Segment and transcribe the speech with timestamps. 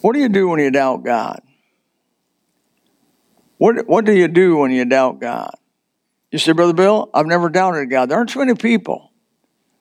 [0.00, 1.40] What do you do when you doubt God?
[3.58, 5.54] What, what do you do when you doubt God?
[6.30, 8.08] You say, Brother Bill, I've never doubted God.
[8.08, 9.12] There aren't too many people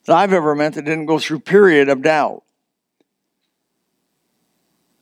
[0.06, 2.43] that I've ever met that didn't go through period of doubt.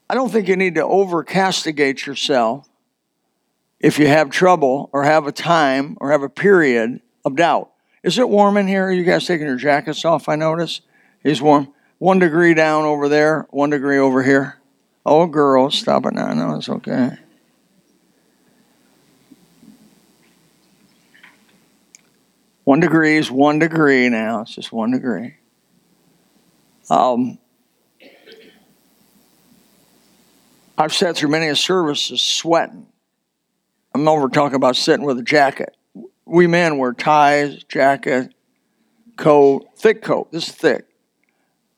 [0.09, 2.67] I don't think you need to overcastigate yourself
[3.79, 7.71] if you have trouble or have a time or have a period of doubt.
[8.03, 8.85] Is it warm in here?
[8.85, 10.29] Are you guys taking your jackets off?
[10.29, 10.81] I notice.
[11.23, 11.73] It's warm.
[11.97, 14.59] One degree down over there, one degree over here.
[15.05, 16.33] Oh, girls, stop it now.
[16.33, 17.17] No, it's okay.
[22.63, 24.41] One degree is one degree now.
[24.41, 25.35] It's just one degree.
[26.89, 27.37] Um,
[30.75, 32.87] I've sat through many a services sweating.
[33.93, 35.77] I'm over talking about sitting with a jacket.
[36.25, 38.33] We men wear ties, jacket,
[39.15, 40.31] coat, thick coat.
[40.31, 40.87] This is thick.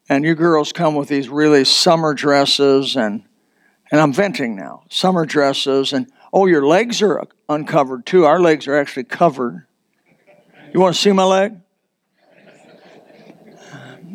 [0.10, 3.24] And you girls come with these really summer dresses and
[3.90, 4.84] and I'm venting now.
[4.90, 8.26] Summer dresses and oh your legs are uncovered too.
[8.26, 9.66] Our legs are actually covered.
[10.73, 11.58] You want to see my leg?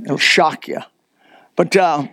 [0.04, 0.80] It'll shock you.
[1.56, 2.06] But, uh,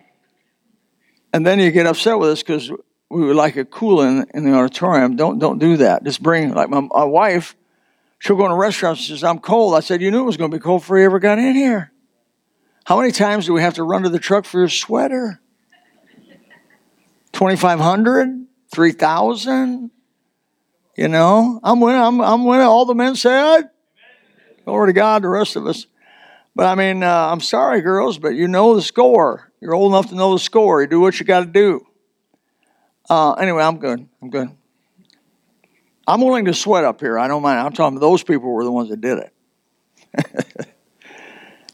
[1.34, 2.72] and then you get upset with us because
[3.10, 5.16] we would like a cool in, in the auditorium.
[5.16, 6.04] Don't, don't do that.
[6.04, 7.56] Just bring, like my, my wife,
[8.20, 9.76] she'll go in a restaurant and says, I'm cold.
[9.76, 11.56] I said, You knew it was going to be cold before you ever got in
[11.56, 11.92] here.
[12.90, 15.40] How many times do we have to run to the truck for your sweater?
[17.34, 18.48] 2,500?
[18.74, 19.92] 3,000?
[20.98, 22.02] You know, I'm winning.
[22.02, 22.66] I'm, I'm winning.
[22.66, 23.70] All the men said,
[24.66, 25.86] Glory to God, the rest of us.
[26.56, 29.52] But I mean, uh, I'm sorry, girls, but you know the score.
[29.62, 30.82] You're old enough to know the score.
[30.82, 31.86] You do what you got to do.
[33.08, 34.10] Uh, anyway, I'm good.
[34.20, 34.50] I'm good.
[36.08, 37.20] I'm willing to sweat up here.
[37.20, 37.60] I don't mind.
[37.60, 40.70] I'm talking to those people were the ones that did it.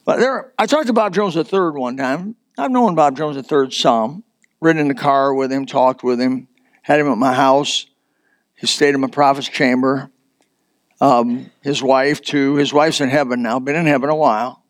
[0.05, 2.35] but there, I talked to Bob Jones III one time.
[2.57, 4.23] I've known Bob Jones III some.
[4.61, 6.47] Ridden in the car with him, talked with him,
[6.81, 7.87] had him at my house.
[8.55, 10.09] He stayed in my prophet's chamber.
[11.01, 12.55] Um, his wife, too.
[12.55, 14.63] His wife's in heaven now, been in heaven a while.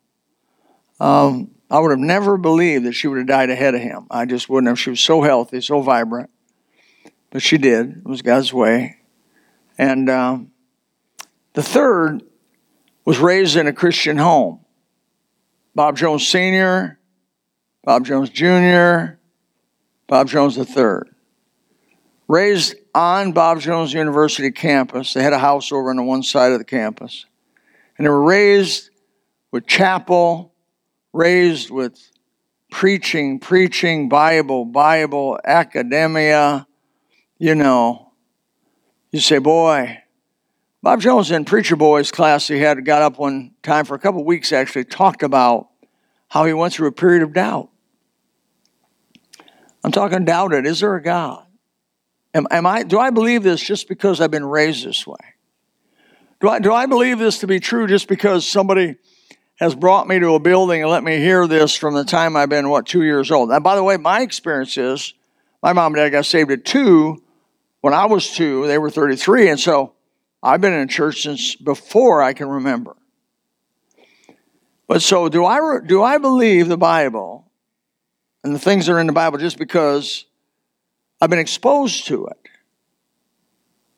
[0.98, 4.06] Um, I would have never believed that she would have died ahead of him.
[4.10, 4.78] I just wouldn't have.
[4.78, 6.30] She was so healthy, so vibrant.
[7.30, 7.98] But she did.
[7.98, 8.98] It was God's way.
[9.78, 10.52] And um,
[11.52, 12.22] the third
[13.04, 14.60] was raised in a Christian home.
[15.76, 16.98] Bob Jones Sr.,
[17.84, 19.18] Bob Jones Jr.,
[20.06, 21.00] Bob Jones III.
[22.28, 25.12] Raised on Bob Jones University campus.
[25.12, 27.26] They had a house over on the one side of the campus.
[27.98, 28.88] And they were raised
[29.52, 30.54] with chapel,
[31.12, 32.10] raised with
[32.70, 36.66] preaching, preaching, Bible, Bible, academia.
[37.36, 38.12] You know,
[39.12, 39.98] you say, boy,
[40.86, 44.20] Bob Jones in Preacher Boys class he had got up one time for a couple
[44.20, 45.66] of weeks actually talked about
[46.28, 47.70] how he went through a period of doubt.
[49.82, 50.64] I'm talking doubted.
[50.64, 51.44] Is there a God?
[52.34, 55.16] Am, am I, do I believe this just because I've been raised this way?
[56.40, 58.94] Do I, do I believe this to be true just because somebody
[59.56, 62.48] has brought me to a building and let me hear this from the time I've
[62.48, 63.50] been, what, two years old?
[63.50, 65.14] And by the way, my experience is
[65.64, 67.24] my mom and dad got saved at two.
[67.80, 69.48] When I was two, they were 33.
[69.48, 69.95] And so
[70.46, 72.94] I've been in church since before I can remember.
[74.86, 77.50] But so do I, do I believe the Bible
[78.44, 80.24] and the things that are in the Bible just because
[81.20, 82.38] I've been exposed to it?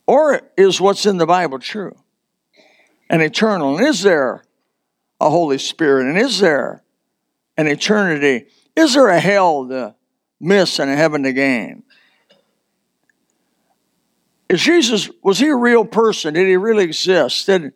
[0.07, 1.95] Or is what's in the Bible true
[3.11, 3.77] and eternal?
[3.77, 4.43] And is there
[5.21, 6.07] a Holy Spirit?
[6.07, 6.83] And is there
[7.59, 8.47] an eternity?
[8.75, 9.95] Is there a hell to
[10.41, 11.83] miss and a heaven to gain?
[14.49, 16.35] Is Jesus, was he a real person?
[16.35, 17.47] Did he really exist?
[17.47, 17.73] Did,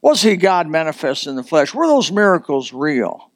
[0.00, 1.74] was he God manifest in the flesh?
[1.74, 3.30] Were those miracles real?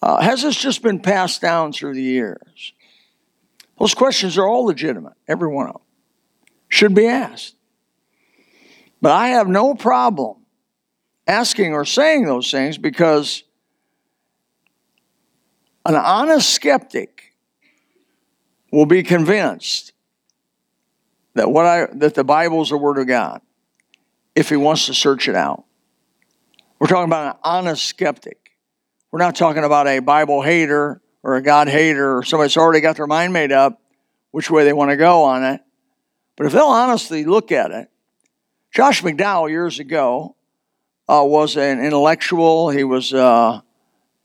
[0.00, 2.72] Uh, has this just been passed down through the years?
[3.78, 5.82] Those questions are all legitimate, every one of them.
[6.68, 7.54] Should be asked.
[9.00, 10.38] But I have no problem
[11.26, 13.44] asking or saying those things because
[15.84, 17.31] an honest skeptic
[18.72, 19.92] will be convinced
[21.34, 23.40] that what I that the Bible is the Word of God
[24.34, 25.64] if he wants to search it out.
[26.78, 28.38] We're talking about an honest skeptic.
[29.12, 32.80] We're not talking about a Bible hater or a God hater or somebody that's already
[32.80, 33.80] got their mind made up
[34.32, 35.60] which way they want to go on it.
[36.36, 37.88] But if they'll honestly look at it,
[38.72, 40.34] Josh McDowell years ago
[41.08, 42.70] uh, was an intellectual.
[42.70, 43.60] He was, uh,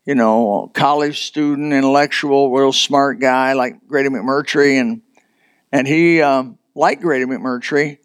[0.08, 5.02] you know, college student, intellectual, real smart guy like Grady McMurtry, and
[5.70, 7.98] and he um, Grady McMurtry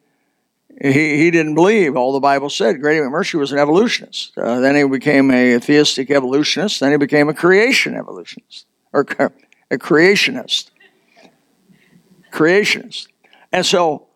[0.82, 2.82] he, he didn't believe all the Bible said.
[2.82, 4.38] Grady McMurtry was an evolutionist.
[4.38, 6.82] Uh, then he became a theistic evolutionist.
[6.82, 9.06] Then he became a creation evolutionist or
[9.72, 10.72] a creationist.
[12.32, 13.08] Creationist.
[13.54, 14.08] And so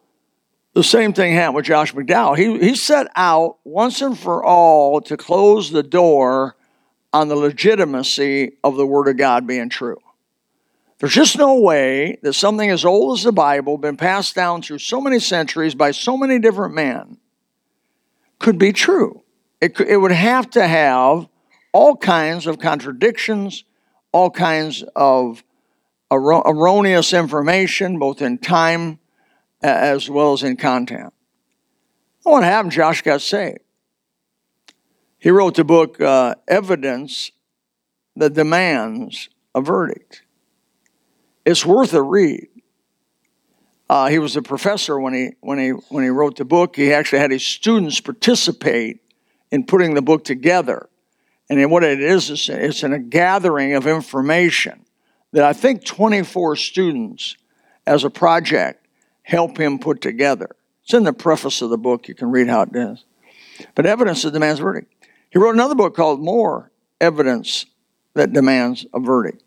[0.74, 2.38] the same thing happened with Josh McDowell.
[2.38, 6.56] He, he set out once and for all to close the door
[7.17, 9.97] on the legitimacy of the Word of God being true.
[10.99, 14.77] There's just no way that something as old as the Bible, been passed down through
[14.77, 17.17] so many centuries by so many different men,
[18.37, 19.23] could be true.
[19.59, 21.27] It, it would have to have
[21.73, 23.63] all kinds of contradictions,
[24.11, 25.43] all kinds of
[26.11, 28.99] erroneous information, both in time
[29.63, 31.13] as well as in content.
[32.21, 32.73] What happened?
[32.73, 33.57] Josh got saved.
[35.27, 37.33] He wrote the book uh, Evidence
[38.15, 40.21] that Demands a Verdict.
[41.45, 42.47] It's worth a read.
[43.89, 46.77] Uh, he was a professor when he when he when he wrote the book.
[46.77, 49.01] He actually had his students participate
[49.51, 50.88] in putting the book together.
[51.50, 54.85] And what it is is it's in a gathering of information
[55.33, 57.35] that I think 24 students
[57.85, 58.88] as a project
[59.24, 60.56] help him put together.
[60.85, 62.07] It's in the preface of the book.
[62.07, 63.03] You can read how it does.
[63.75, 64.94] But evidence that demands verdict.
[65.29, 66.71] He wrote another book called More
[67.01, 67.65] Evidence
[68.13, 69.44] That Demands a Verdict.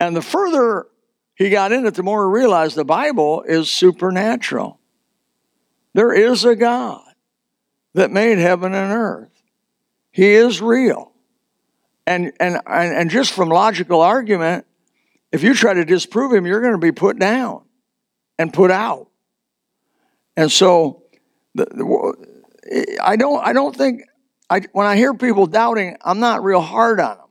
[0.00, 0.86] And the further
[1.34, 4.80] he got in it, the more he realized the Bible is supernatural.
[5.94, 7.02] There is a God
[7.94, 9.30] that made heaven and earth.
[10.10, 11.12] He is real.
[12.06, 14.66] And, and, and, just from logical argument,
[15.30, 17.62] if you try to disprove him, you're going to be put down
[18.38, 19.08] and put out.
[20.36, 21.02] And so
[21.54, 24.04] the, the, I don't I don't think
[24.50, 27.26] I, when I hear people doubting, I'm not real hard on them.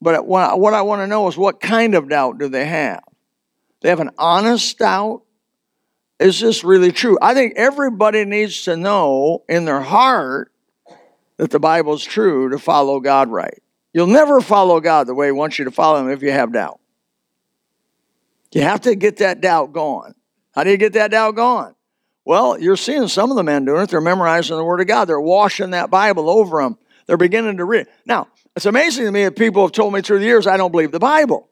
[0.00, 3.02] But what, what I want to know is what kind of doubt do they have?
[3.80, 5.22] They have an honest doubt.
[6.18, 7.18] Is this really true?
[7.20, 10.50] I think everybody needs to know in their heart
[11.36, 13.62] that the Bible is true to follow God right.
[13.92, 16.52] You'll never follow God the way He wants you to follow Him if you have
[16.52, 16.80] doubt.
[18.52, 20.14] You have to get that doubt gone.
[20.52, 21.75] How do you get that doubt gone?
[22.26, 23.88] Well, you're seeing some of the men doing it.
[23.88, 25.04] They're memorizing the Word of God.
[25.04, 26.76] They're washing that Bible over them.
[27.06, 27.86] They're beginning to read.
[28.04, 28.26] Now,
[28.56, 30.90] it's amazing to me that people have told me through the years I don't believe
[30.90, 31.48] the Bible.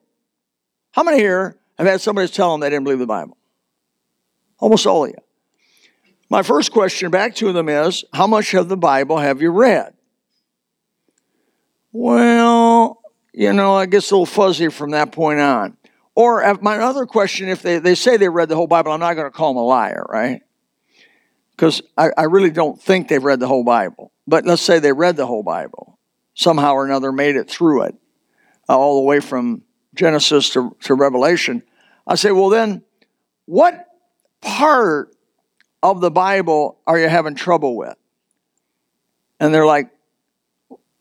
[0.91, 3.37] How many here have had somebody tell them they didn't believe the Bible?
[4.59, 5.17] Almost all of you.
[6.29, 9.95] My first question back to them is How much of the Bible have you read?
[11.93, 13.01] Well,
[13.33, 15.77] you know, it gets a little fuzzy from that point on.
[16.17, 18.99] Or uh, my other question, if they, they say they read the whole Bible, I'm
[18.99, 20.43] not going to call them a liar, right?
[21.57, 24.13] Because I, I, really don't think they've read the whole Bible.
[24.27, 25.99] But let's say they read the whole Bible,
[26.35, 27.95] somehow or another made it through it,
[28.69, 29.63] uh, all the way from
[29.95, 31.63] Genesis to, to Revelation.
[32.07, 32.83] I say, well, then,
[33.47, 33.87] what
[34.41, 35.15] part
[35.83, 37.97] of the Bible are you having trouble with?
[39.39, 39.91] And they're like,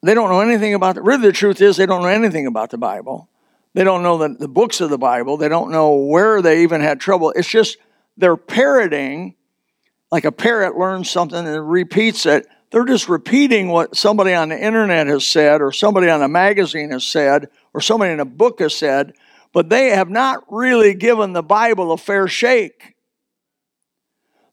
[0.01, 1.03] they don't know anything about it.
[1.03, 3.29] Really, the truth is, they don't know anything about the Bible.
[3.73, 5.38] They don't know the, the books of the Bible.
[5.38, 7.31] They don't know where they even had trouble.
[7.31, 7.77] It's just
[8.17, 9.35] they're parroting
[10.13, 12.45] like a parrot learns something and repeats it.
[12.69, 16.92] They're just repeating what somebody on the internet has said, or somebody on a magazine
[16.92, 19.13] has said, or somebody in a book has said,
[19.54, 22.94] but they have not really given the Bible a fair shake.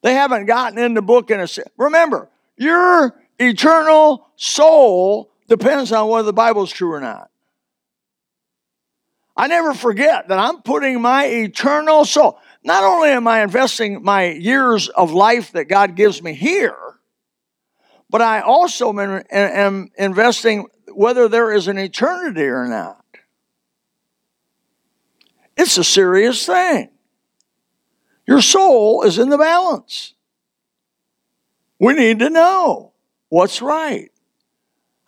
[0.00, 1.46] They haven't gotten in the book and
[1.76, 7.28] remember, your eternal soul depends on whether the Bible is true or not.
[9.36, 12.38] I never forget that I'm putting my eternal soul.
[12.62, 16.76] Not only am I investing my years of life that God gives me here,
[18.10, 23.04] but I also am investing whether there is an eternity or not.
[25.56, 26.90] It's a serious thing.
[28.26, 30.14] Your soul is in the balance.
[31.78, 32.92] We need to know
[33.28, 34.10] what's right.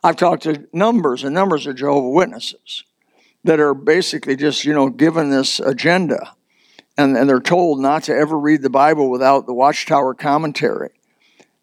[0.03, 2.85] I've talked to numbers and numbers of Jehovah Witnesses
[3.45, 6.35] that are basically just, you know, given this agenda
[6.97, 10.91] and, and they're told not to ever read the Bible without the Watchtower commentary.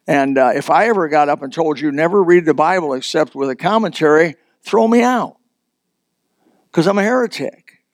[0.06, 3.34] And uh, if I ever got up and told you never read the Bible except
[3.34, 5.36] with a commentary, throw me out
[6.66, 7.84] because I'm a heretic.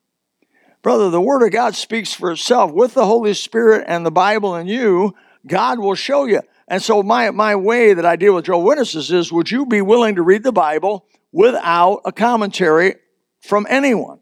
[0.83, 2.73] Brother, the Word of God speaks for itself.
[2.73, 5.15] With the Holy Spirit and the Bible and you,
[5.47, 6.41] God will show you.
[6.69, 9.83] And so, my, my way that I deal with Jehovah's Witnesses is would you be
[9.83, 12.97] willing to read the Bible without a commentary
[13.41, 14.21] from anyone?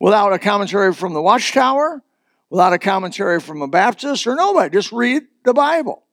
[0.00, 2.02] Without a commentary from the Watchtower,
[2.50, 4.70] without a commentary from a Baptist or nobody.
[4.70, 6.04] Just read the Bible.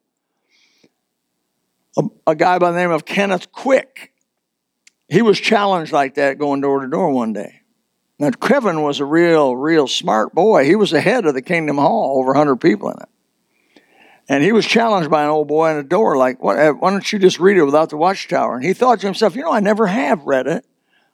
[1.97, 4.13] A, a guy by the name of Kevin Quick,
[5.07, 7.61] he was challenged like that going door to door one day.
[8.17, 10.65] Now, Kevin was a real, real smart boy.
[10.65, 13.09] He was the head of the Kingdom Hall, over 100 people in it.
[14.27, 17.13] And he was challenged by an old boy in a door, like, eh, why don't
[17.13, 18.55] you just read it without the watchtower?
[18.55, 20.65] And he thought to himself, you know, I never have read it,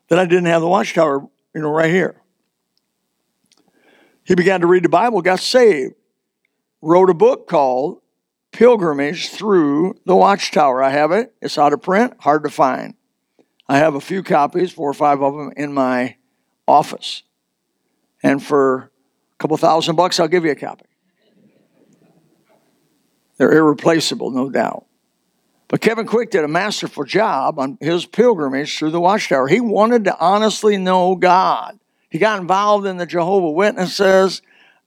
[0.07, 2.20] that I didn't have the watchtower, you know, right here.
[4.31, 5.93] He began to read the Bible, got saved,
[6.81, 7.99] wrote a book called
[8.53, 10.81] Pilgrimage Through the Watchtower.
[10.81, 11.33] I have it.
[11.41, 12.93] It's out of print, hard to find.
[13.67, 16.15] I have a few copies, four or five of them, in my
[16.65, 17.23] office.
[18.23, 18.89] And for
[19.33, 20.85] a couple thousand bucks, I'll give you a copy.
[23.35, 24.85] They're irreplaceable, no doubt.
[25.67, 29.49] But Kevin Quick did a masterful job on his pilgrimage through the Watchtower.
[29.49, 31.80] He wanted to honestly know God.
[32.11, 34.41] He got involved in the Jehovah Witnesses,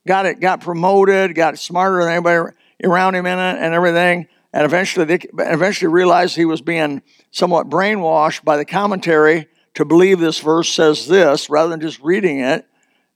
[0.07, 2.55] got it, got promoted, got smarter than anybody
[2.85, 4.29] around him in it, and everything.
[4.53, 10.21] And eventually, they eventually realized he was being somewhat brainwashed by the commentary to believe
[10.21, 12.67] this verse says this, rather than just reading it,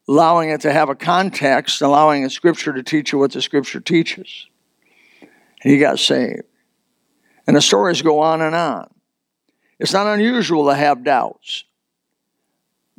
[0.08, 3.78] allowing it to have a context, allowing the Scripture to teach you what the Scripture
[3.78, 4.46] teaches.
[5.20, 6.42] And he got saved.
[7.46, 8.88] And the stories go on and on.
[9.78, 11.64] It's not unusual to have doubts,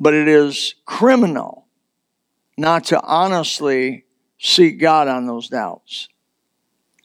[0.00, 1.66] but it is criminal
[2.56, 4.04] not to honestly
[4.38, 6.08] seek God on those doubts.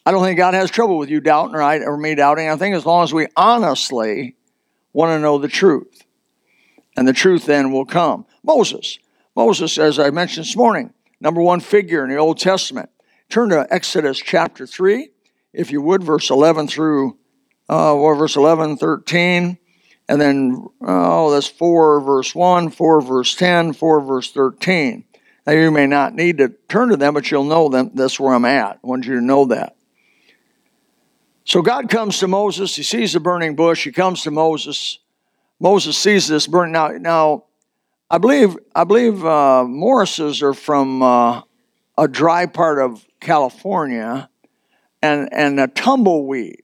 [0.05, 2.47] I don't think God has trouble with you doubting or, or me doubting.
[2.47, 4.35] I think as long as we honestly
[4.93, 6.03] want to know the truth,
[6.95, 8.25] and the truth then will come.
[8.43, 8.99] Moses.
[9.35, 12.89] Moses, as I mentioned this morning, number one figure in the Old Testament.
[13.27, 15.09] Turn to Exodus chapter 3,
[15.51, 17.17] if you would, verse 11 through
[17.67, 19.57] uh, well, verse 11, 13,
[20.07, 25.03] and then, oh, that's 4 verse 1, 4 verse 10, 4 verse 13.
[25.47, 27.91] Now, you may not need to turn to them, but you'll know them.
[27.93, 28.79] That's where I'm at.
[28.83, 29.75] I want you to know that.
[31.43, 32.75] So God comes to Moses.
[32.75, 33.83] He sees the burning bush.
[33.83, 34.99] He comes to Moses.
[35.59, 36.73] Moses sees this burning.
[36.73, 37.43] Now, now
[38.09, 41.41] I believe I believe uh, Morrises are from uh,
[41.97, 44.29] a dry part of California,
[45.01, 46.63] and and a tumbleweed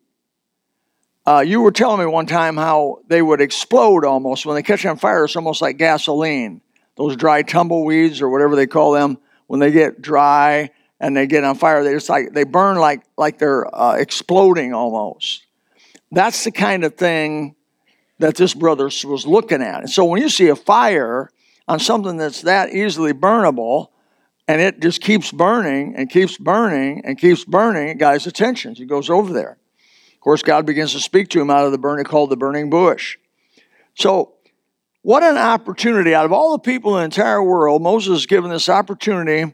[1.25, 4.85] uh, you were telling me one time how they would explode almost when they catch
[4.85, 5.25] on fire.
[5.25, 6.61] It's almost like gasoline.
[6.97, 11.43] Those dry tumbleweeds or whatever they call them, when they get dry and they get
[11.43, 15.45] on fire, they just like they burn like like they're uh, exploding almost.
[16.11, 17.55] That's the kind of thing
[18.19, 19.81] that this brother was looking at.
[19.81, 21.29] And so when you see a fire
[21.67, 23.87] on something that's that easily burnable,
[24.47, 28.75] and it just keeps burning and keeps burning and keeps burning, it guy's attention.
[28.75, 29.57] He goes over there.
[30.21, 32.69] Of course, God begins to speak to him out of the burning, called the burning
[32.69, 33.17] bush.
[33.95, 34.33] So,
[35.01, 36.13] what an opportunity.
[36.13, 39.51] Out of all the people in the entire world, Moses is given this opportunity,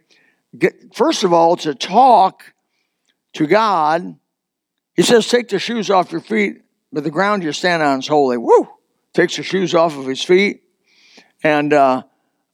[0.60, 2.54] get, first of all, to talk
[3.36, 4.18] to God.
[4.94, 8.08] He says, Take the shoes off your feet, but the ground you stand on is
[8.10, 8.36] holy.
[8.36, 8.68] Woo!
[9.14, 10.64] Takes the shoes off of his feet
[11.46, 12.04] and, uh,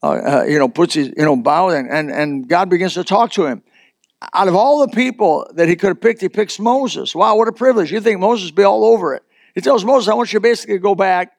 [0.04, 3.02] uh, uh, you know, puts his, you know, bow and, and, and God begins to
[3.02, 3.64] talk to him
[4.32, 7.14] out of all the people that he could have picked, he picks Moses.
[7.14, 7.92] Wow, what a privilege.
[7.92, 9.22] You think Moses would be all over it.
[9.54, 11.32] He tells Moses, I want you to basically go back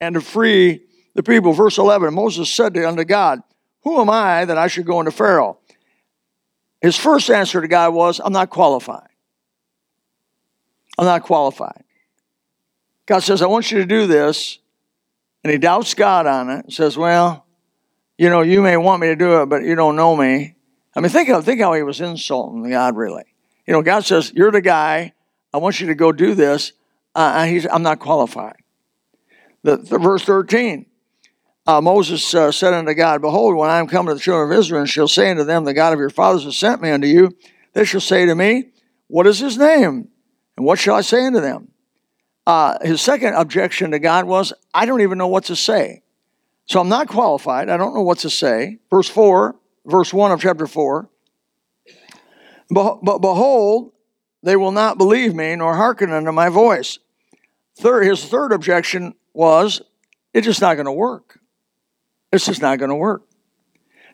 [0.00, 0.82] and to free
[1.14, 1.52] the people.
[1.52, 3.40] Verse 11 Moses said to unto God,
[3.82, 5.58] Who am I that I should go into Pharaoh?
[6.80, 9.08] His first answer to God was, I'm not qualified.
[10.96, 11.84] I'm not qualified.
[13.06, 14.58] God says, I want you to do this.
[15.42, 17.46] And he doubts God on it says, Well,
[18.18, 20.56] you know, you may want me to do it, but you don't know me.
[20.98, 23.22] I mean, think, think how he was insulting God, really.
[23.68, 25.12] You know, God says, You're the guy.
[25.54, 26.72] I want you to go do this.
[27.14, 28.56] Uh, he's, I'm not qualified.
[29.62, 30.86] The, the verse 13
[31.68, 34.58] uh, Moses uh, said unto God, Behold, when I am come to the children of
[34.58, 37.06] Israel, and shall say unto them, The God of your fathers has sent me unto
[37.06, 37.30] you,
[37.74, 38.70] they shall say to me,
[39.06, 40.08] What is his name?
[40.56, 41.68] And what shall I say unto them?
[42.44, 46.02] Uh, his second objection to God was, I don't even know what to say.
[46.66, 47.68] So I'm not qualified.
[47.68, 48.78] I don't know what to say.
[48.90, 49.54] Verse 4
[49.88, 51.08] verse 1 of chapter 4.
[52.70, 53.92] But behold,
[54.42, 56.98] they will not believe me nor hearken unto my voice.
[57.78, 59.80] Third, his third objection was,
[60.34, 61.40] it's just not going to work.
[62.32, 63.22] It's just not going to work.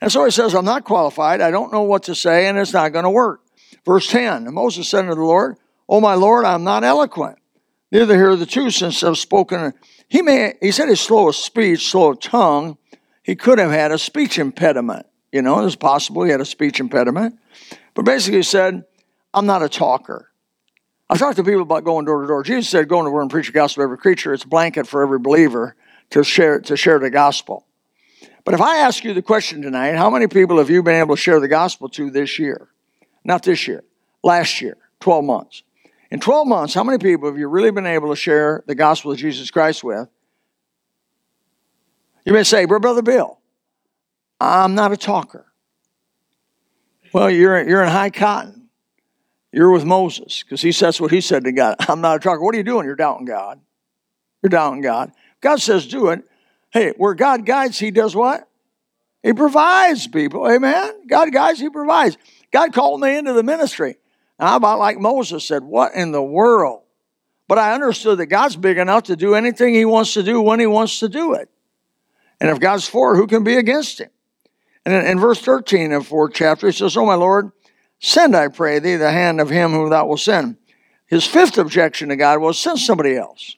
[0.01, 1.41] And so he says, I'm not qualified.
[1.41, 3.41] I don't know what to say, and it's not going to work.
[3.85, 5.57] Verse 10 and Moses said unto the Lord,
[5.89, 7.39] O my Lord, I'm not eloquent,
[7.91, 9.75] neither hear the two since I've spoken.
[10.09, 12.79] He, may, he said he's slow of speech, slow of tongue.
[13.23, 15.07] He could have had a speech impediment.
[15.35, 17.41] You know, it was possible he had a speech impediment.
[17.95, 18.85] But basically, he said,
[19.35, 20.31] I'm not a talker.
[21.11, 22.45] I've talked to people about going door to door.
[22.45, 24.33] Jesus said, Go into the world and preach the gospel to every creature.
[24.33, 25.75] It's a blanket for every believer
[26.11, 27.67] to share, to share the gospel.
[28.45, 31.17] But if I ask you the question tonight, how many people have you been able
[31.17, 32.69] to share the gospel to this year?
[33.25, 33.83] Not this year,
[34.23, 35.65] last year, 12 months.
[36.13, 39.11] In 12 months, how many people have you really been able to share the gospel
[39.11, 40.09] of Jesus Christ with?
[42.25, 43.41] You may say, Brother Bill,
[44.41, 45.47] I'm not a talker.
[47.13, 48.69] Well, you're, you're in high cotton.
[49.53, 51.77] You're with Moses because he says what he said to God.
[51.89, 52.43] I'm not a talker.
[52.43, 52.87] What are you doing?
[52.87, 53.61] You're doubting God.
[54.43, 55.13] You're doubting God.
[55.41, 56.25] God says do it.
[56.71, 58.49] Hey, where God guides, he does what?
[59.25, 60.47] He provides people.
[60.47, 61.07] Amen.
[61.07, 62.19] God, guides, He provides.
[62.53, 63.97] God called me into the ministry.
[64.39, 66.83] And I about like Moses said, What in the world?
[67.49, 70.61] But I understood that God's big enough to do anything He wants to do when
[70.61, 71.49] He wants to do it.
[72.39, 74.11] And if God's for, who can be against Him?
[74.85, 77.53] And in, in verse 13 of fourth chapter, He says, Oh, my Lord,
[78.01, 80.57] send, I pray thee, the hand of him whom thou wilt send.
[81.07, 83.57] His fifth objection to God was, Send somebody else.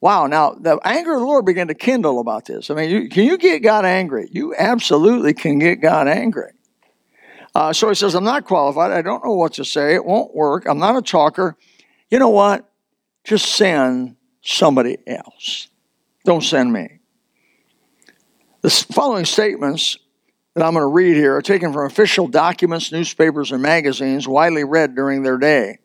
[0.00, 2.70] Wow, now the anger of the Lord began to kindle about this.
[2.70, 4.28] I mean, you, can you get God angry?
[4.30, 6.52] You absolutely can get God angry.
[7.54, 8.92] Uh, so he says, I'm not qualified.
[8.92, 9.94] I don't know what to say.
[9.94, 10.66] It won't work.
[10.66, 11.56] I'm not a talker.
[12.10, 12.70] You know what?
[13.24, 15.68] Just send somebody else.
[16.24, 16.97] Don't send me.
[18.68, 19.96] The following statements
[20.54, 24.62] that I'm going to read here are taken from official documents, newspapers, and magazines widely
[24.62, 25.78] read during their day.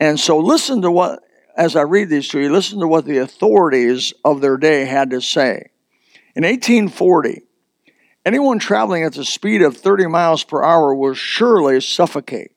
[0.00, 1.20] And so listen to what,
[1.56, 5.10] as I read these to you, listen to what the authorities of their day had
[5.10, 5.70] to say.
[6.34, 7.42] In 1840,
[8.26, 12.50] anyone traveling at the speed of 30 miles per hour will surely suffocate.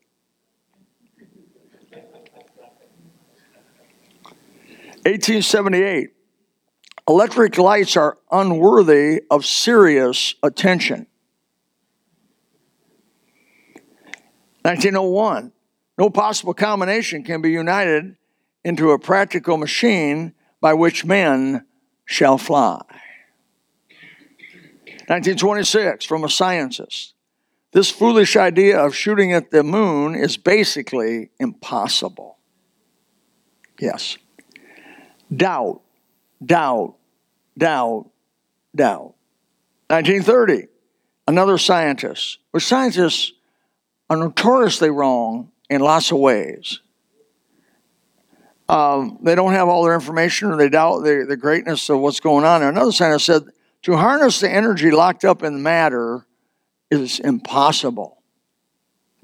[5.04, 6.15] 1878,
[7.08, 11.08] electric lights are unworthy of serious attention.
[14.64, 15.52] 1901,
[15.98, 18.16] no possible combination can be united
[18.64, 21.66] into a practical machine by which men
[22.06, 22.82] shall fly.
[25.08, 27.14] 1926, from a scientist.
[27.74, 32.40] This foolish idea of shooting at the moon is basically impossible.
[33.80, 34.18] Yes
[35.34, 35.82] doubt,
[36.44, 36.95] doubt,
[37.58, 38.10] doubt,
[38.76, 39.16] Dow.
[39.88, 40.68] 1930,
[41.28, 43.34] another scientist, which scientists
[44.10, 46.80] are notoriously wrong in lots of ways.
[48.68, 52.20] Um, they don't have all their information or they doubt the, the greatness of what's
[52.20, 52.64] going on.
[52.64, 53.44] Another scientist said
[53.84, 56.26] to harness the energy locked up in matter
[56.90, 58.24] is impossible.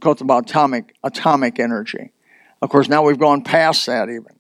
[0.02, 2.12] Talked about atomic atomic energy.
[2.62, 4.36] Of course, now we've gone past that even.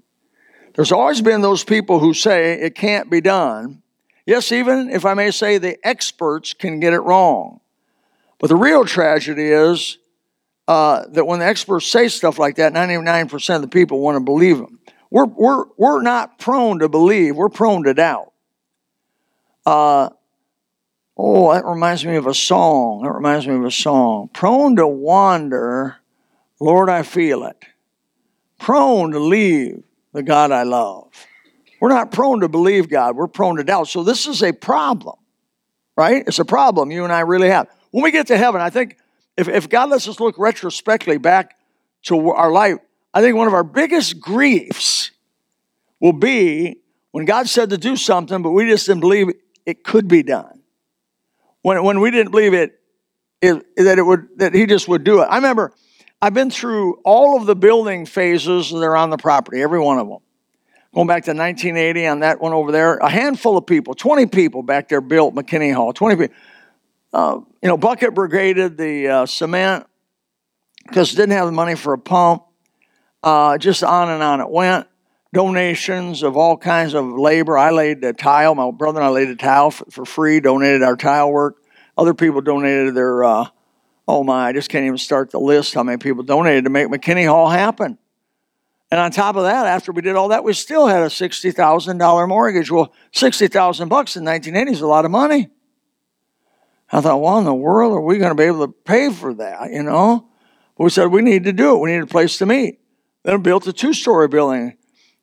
[0.75, 3.80] There's always been those people who say it can't be done.
[4.25, 7.59] Yes, even if I may say the experts can get it wrong.
[8.39, 9.97] But the real tragedy is
[10.67, 14.19] uh, that when the experts say stuff like that, 99% of the people want to
[14.19, 14.79] believe them.
[15.09, 18.31] We're, we're, we're not prone to believe, we're prone to doubt.
[19.65, 20.09] Uh,
[21.17, 23.03] oh, that reminds me of a song.
[23.03, 24.29] That reminds me of a song.
[24.33, 25.97] Prone to wander,
[26.59, 27.57] Lord, I feel it.
[28.57, 31.11] Prone to leave, the God I love.
[31.81, 33.87] We're not prone to believe God, we're prone to doubt.
[33.87, 35.17] So this is a problem,
[35.97, 36.23] right?
[36.27, 37.67] It's a problem you and I really have.
[37.89, 38.97] When we get to heaven, I think
[39.35, 41.57] if, if God lets us look retrospectively back
[42.03, 42.77] to our life,
[43.13, 45.09] I think one of our biggest griefs
[45.99, 46.77] will be
[47.11, 49.29] when God said to do something, but we just didn't believe
[49.65, 50.61] it could be done.
[51.63, 52.79] When, when we didn't believe it,
[53.41, 55.25] it, that it would that He just would do it.
[55.25, 55.73] I remember
[56.21, 59.97] I've been through all of the building phases that are on the property, every one
[59.97, 60.19] of them.
[60.93, 64.61] Going back to 1980 on that one over there, a handful of people, 20 people
[64.61, 65.93] back there built McKinney Hall.
[65.93, 66.35] 20 people.
[67.13, 69.85] Uh, you know, bucket brigaded the uh, cement
[70.87, 72.43] because didn't have the money for a pump.
[73.23, 74.87] Uh, just on and on it went.
[75.33, 77.57] Donations of all kinds of labor.
[77.57, 78.55] I laid the tile.
[78.55, 80.39] My brother and I laid the tile for, for free.
[80.39, 81.57] Donated our tile work.
[81.97, 83.47] Other people donated their uh,
[84.07, 86.87] Oh my, I just can't even start the list how many people donated to make
[86.87, 87.97] McKinney Hall happen.
[88.91, 92.27] And on top of that, after we did all that, we still had a $60,000
[92.27, 92.69] mortgage.
[92.69, 95.49] Well, 60000 bucks in 1980 is a lot of money.
[96.91, 99.33] I thought, well, in the world are we going to be able to pay for
[99.35, 100.27] that, you know?
[100.77, 101.79] But we said, we need to do it.
[101.79, 102.81] We need a place to meet.
[103.23, 104.77] Then we built a two-story building,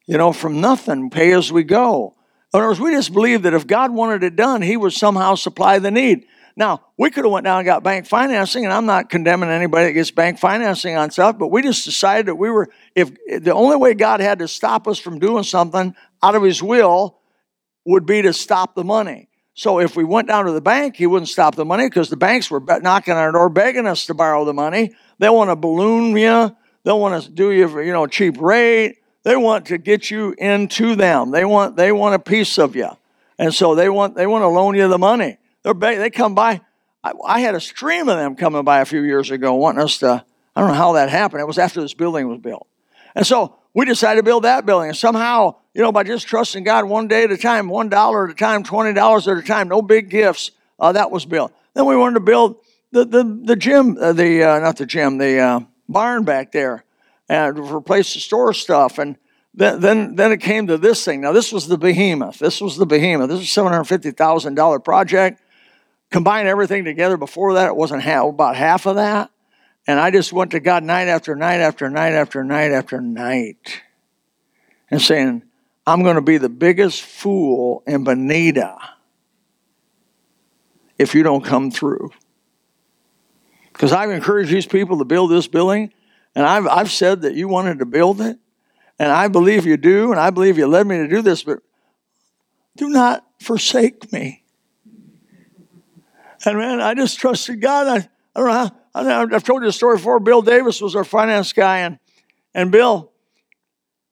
[0.06, 2.14] you know, from nothing, pay as we go.
[2.54, 5.34] In other words, we just believed that if God wanted it done, he would somehow
[5.34, 6.24] supply the need.
[6.58, 9.86] Now, we could have went down and got bank financing, and I'm not condemning anybody
[9.86, 13.54] that gets bank financing on stuff, but we just decided that we were, if the
[13.54, 17.20] only way God had to stop us from doing something out of his will
[17.86, 19.28] would be to stop the money.
[19.54, 22.16] So if we went down to the bank, he wouldn't stop the money because the
[22.16, 24.90] banks were knocking on our door begging us to borrow the money.
[25.20, 26.56] They want to balloon you.
[26.82, 28.96] They want to do you for, you know, cheap rate.
[29.22, 31.30] They want to get you into them.
[31.30, 32.90] They want they want a piece of you.
[33.38, 35.38] And so they want they want to loan you the money.
[35.62, 36.60] They're they come by.
[37.02, 39.98] I, I, had a stream of them coming by a few years ago wanting us
[39.98, 40.24] to,
[40.56, 41.40] I don't know how that happened.
[41.40, 42.66] It was after this building was built.
[43.14, 44.88] And so we decided to build that building.
[44.88, 48.26] And somehow, you know, by just trusting God one day at a time, one dollar
[48.26, 51.52] at a time, twenty dollars at a time, no big gifts, uh, that was built.
[51.74, 52.56] Then we wanted to build
[52.90, 56.84] the the the gym, uh, the uh, not the gym, the uh, barn back there,
[57.28, 58.98] and replace the store stuff.
[58.98, 59.16] And
[59.54, 61.20] then, then then it came to this thing.
[61.20, 62.38] Now this was the behemoth.
[62.38, 63.28] This was the behemoth.
[63.28, 65.40] This was a seven hundred fifty thousand dollar project
[66.10, 69.30] combine everything together before that, it wasn't half, about half of that.
[69.86, 73.82] And I just went to God night after night after night after night after night
[74.90, 75.42] and saying,
[75.86, 78.76] I'm going to be the biggest fool in Bonita
[80.98, 82.10] if you don't come through.
[83.72, 85.92] Because I've encouraged these people to build this building,
[86.34, 88.38] and I've, I've said that you wanted to build it,
[88.98, 91.60] and I believe you do, and I believe you led me to do this, but
[92.76, 94.44] do not forsake me.
[96.44, 97.86] And man, I just trusted God.
[97.86, 100.20] I, I don't know how, I, I've told you the story before.
[100.20, 101.98] Bill Davis was our finance guy, and,
[102.54, 103.12] and Bill,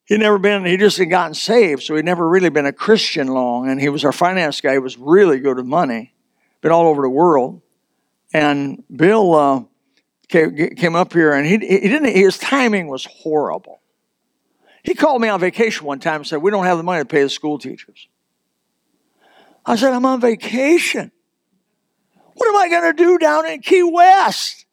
[0.07, 3.29] he'd never been, he just had gotten saved, so he'd never really been a Christian
[3.29, 3.69] long.
[3.69, 4.73] And he was our finance guy.
[4.73, 6.15] He was really good with money,
[6.61, 7.63] been all over the world.
[8.33, 9.65] And Bill uh,
[10.29, 13.81] came, came up here, and he, he didn't, his timing was horrible.
[14.83, 17.07] He called me on vacation one time and said, We don't have the money to
[17.07, 18.07] pay the school teachers.
[19.65, 21.11] I said, I'm on vacation.
[22.37, 24.67] What am I going to do down in Key West?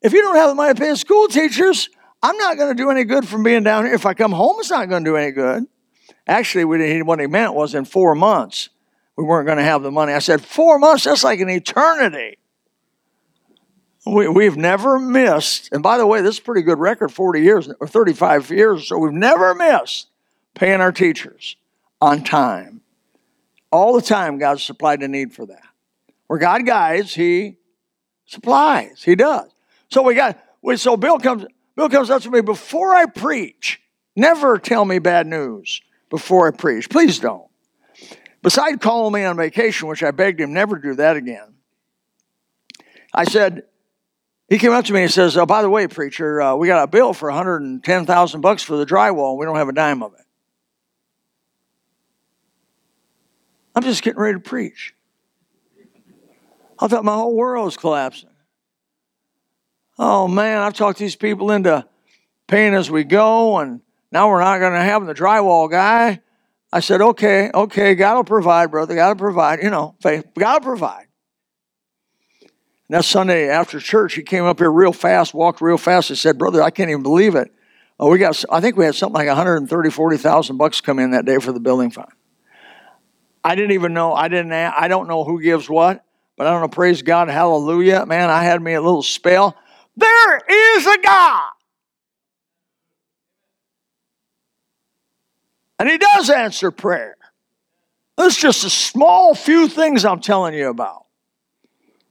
[0.00, 1.88] If you don't have the money to pay the school teachers,
[2.22, 3.94] I'm not going to do any good from being down here.
[3.94, 5.64] If I come home, it's not going to do any good.
[6.26, 6.80] Actually, what
[7.20, 8.68] he meant was in four months,
[9.16, 10.12] we weren't going to have the money.
[10.12, 11.04] I said, Four months?
[11.04, 12.38] That's like an eternity.
[14.06, 17.42] We, we've never missed, and by the way, this is a pretty good record 40
[17.42, 20.08] years or 35 years, so we've never missed
[20.54, 21.56] paying our teachers
[22.00, 22.80] on time.
[23.70, 25.69] All the time, God's supplied a need for that.
[26.30, 27.56] Where God guides, He
[28.24, 29.02] supplies.
[29.02, 29.50] He does.
[29.88, 30.38] So we got.
[30.76, 31.44] So Bill comes.
[31.74, 33.80] Bill comes up to me before I preach.
[34.14, 36.88] Never tell me bad news before I preach.
[36.88, 37.48] Please don't.
[38.44, 41.56] Besides calling me on vacation, which I begged him never to do that again,
[43.12, 43.64] I said,
[44.48, 46.84] he came up to me and says, "Oh, by the way, preacher, uh, we got
[46.84, 50.14] a bill for 110,000 bucks for the drywall, and we don't have a dime of
[50.14, 50.26] it."
[53.74, 54.94] I'm just getting ready to preach.
[56.80, 58.30] I thought my whole world was collapsing.
[59.98, 61.86] Oh man, I've talked these people into
[62.46, 66.20] paying as we go, and now we're not going to have the drywall guy.
[66.72, 68.94] I said, okay, okay, God will provide, brother.
[68.94, 69.62] God will provide.
[69.62, 70.24] You know, faith.
[70.38, 71.06] God will provide.
[72.88, 76.18] And that Sunday after church, he came up here real fast, walked real fast, and
[76.18, 77.52] said, brother, I can't even believe it.
[77.98, 81.26] Oh, we got, I think we had something like 130, 40,000 bucks come in that
[81.26, 82.08] day for the building fund.
[83.44, 86.04] I didn't even know, I didn't, I don't know who gives what.
[86.40, 88.06] But I don't know, praise God, hallelujah.
[88.06, 89.54] Man, I had me a little spell.
[89.94, 91.50] There is a God.
[95.78, 97.18] And He does answer prayer.
[98.16, 101.04] That's just a small few things I'm telling you about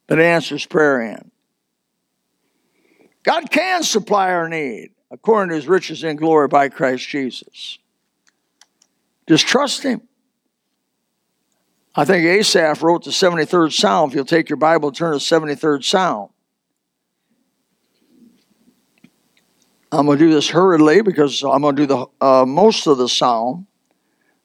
[0.05, 1.31] that answers prayer in.
[3.23, 7.79] God can supply our need according to His riches in glory by Christ Jesus.
[9.27, 10.01] Just trust Him.
[11.99, 14.09] I think Asaph wrote the 73rd Psalm.
[14.09, 16.29] If you'll take your Bible, turn to 73rd Psalm.
[19.91, 22.97] I'm going to do this hurriedly because I'm going to do the uh, most of
[22.97, 23.67] the psalm.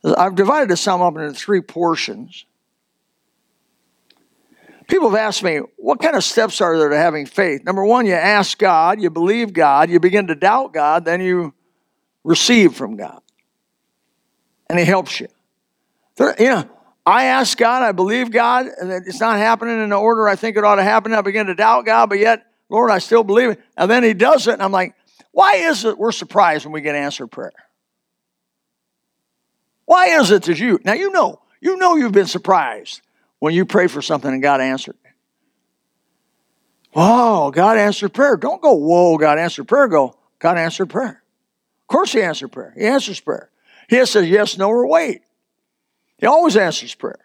[0.03, 2.45] I've divided the psalm up into three portions.
[4.89, 7.63] People have asked me, what kind of steps are there to having faith?
[7.63, 11.55] Number one, you ask God, you believe God, you begin to doubt God, then you
[12.25, 13.21] receive from God.
[14.69, 15.29] And He helps you.
[16.17, 16.74] There, you know,
[17.07, 20.57] I ask God, I believe God, and it's not happening in the order I think
[20.57, 21.13] it ought to happen.
[21.13, 23.61] I begin to doubt God, but yet, Lord, I still believe it.
[23.77, 24.95] And then He does it, and I'm like,
[25.33, 27.53] why is it we're surprised when we get answered prayer?
[29.85, 33.03] Why is it that you, now you know, you know you've been surprised
[33.39, 34.97] when you pray for something and God answered.
[36.93, 38.37] Whoa, God answered prayer.
[38.37, 39.89] Don't go, whoa, God answered prayer.
[39.89, 41.23] Go, God answered prayer.
[41.83, 42.73] Of course, He answered prayer.
[42.75, 43.51] He answers prayer.
[43.89, 45.23] He says yes, no, or wait.
[46.19, 47.21] He always answers prayer,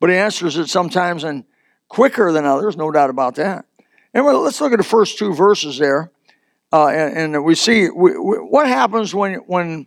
[0.00, 1.44] but he answers it sometimes and
[1.88, 3.64] quicker than others, no doubt about that.
[4.14, 6.10] And let's look at the first two verses there,
[6.72, 9.86] uh, and, and, we see we, we, what happens when when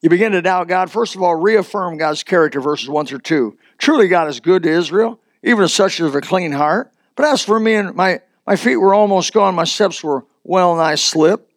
[0.00, 0.90] you begin to doubt God.
[0.90, 3.56] First of all, reaffirm God's character, verses one through two.
[3.78, 6.92] Truly, God is good to Israel, even to such as a clean heart.
[7.16, 10.76] But as for me and my my feet were almost gone, my steps were well
[10.76, 11.50] nigh slipped.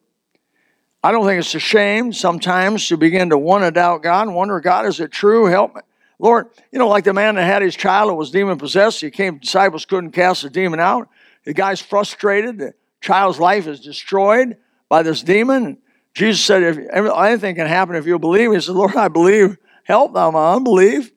[1.02, 4.34] I don't think it's a shame sometimes to begin to want to doubt God and
[4.34, 5.44] wonder, God, is it true?
[5.44, 5.82] Help me.
[6.24, 9.10] Lord, you know, like the man that had his child that was demon possessed, he
[9.10, 11.10] came, disciples couldn't cast the demon out.
[11.44, 14.56] The guy's frustrated, the child's life is destroyed
[14.88, 15.76] by this demon.
[16.14, 19.58] Jesus said, if anything can happen if you believe, he said, Lord, I believe.
[19.82, 21.12] Help thou my unbelief.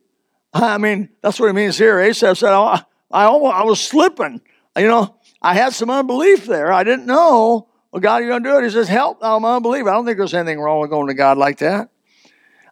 [0.54, 2.02] I mean, that's what it means here.
[2.02, 2.78] Asaph said, oh,
[3.10, 4.42] I, almost, I was slipping.
[4.76, 6.74] You know, I had some unbelief there.
[6.74, 7.70] I didn't know.
[7.94, 8.66] Well, God, you're going to do it.
[8.66, 9.86] He says, help thou my unbelief.
[9.86, 11.92] I don't think there's anything wrong with going to God like that.